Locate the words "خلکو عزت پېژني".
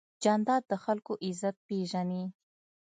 0.83-2.23